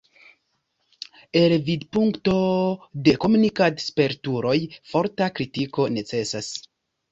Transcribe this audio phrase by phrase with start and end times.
[1.41, 2.33] El vidpunkto
[3.09, 4.57] de komunikad-spertuloj
[4.95, 6.53] forta kritiko necesas.